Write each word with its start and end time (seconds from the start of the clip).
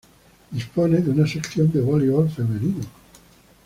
Dispone 0.51 0.97
de 1.05 1.11
una 1.11 1.27
sección 1.27 1.71
de 1.71 1.79
voleibol 1.79 2.27
femenino. 2.27 2.83